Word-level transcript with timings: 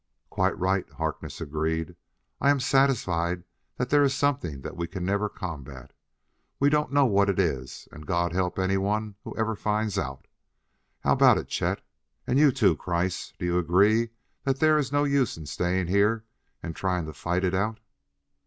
"Quite 0.31 0.57
right," 0.57 0.89
Harkness 0.93 1.39
agreed. 1.41 1.95
"I 2.39 2.49
am 2.49 2.59
satisfied 2.59 3.43
that 3.77 3.91
there 3.91 4.01
is 4.03 4.15
something 4.15 4.61
there 4.61 4.73
we 4.73 4.87
can 4.87 5.05
never 5.05 5.29
combat. 5.29 5.93
We 6.59 6.71
don't 6.71 6.91
know 6.91 7.05
what 7.05 7.29
it 7.29 7.37
is, 7.37 7.87
and 7.91 8.07
God 8.07 8.33
help 8.33 8.57
anyone 8.57 9.13
who 9.23 9.37
ever 9.37 9.55
finds 9.55 9.99
out. 9.99 10.25
How 11.01 11.13
about 11.13 11.37
it, 11.37 11.49
Chet? 11.49 11.85
And 12.25 12.39
you, 12.39 12.51
too, 12.51 12.75
Kreiss? 12.75 13.33
Do 13.37 13.45
you 13.45 13.59
agree 13.59 14.09
that 14.43 14.59
there 14.59 14.79
is 14.79 14.91
no 14.91 15.03
use 15.03 15.37
in 15.37 15.45
staying 15.45 15.85
here 15.85 16.25
and 16.63 16.75
trying 16.75 17.05
to 17.05 17.13
fight 17.13 17.43
it 17.43 17.53
out?" 17.53 17.79